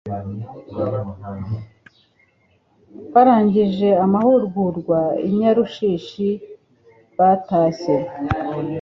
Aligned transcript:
barangije 3.15 3.89
amahugurwa 4.05 4.99
i 5.27 5.29
Nyarushishi 5.37 6.29
batashye 7.17 7.95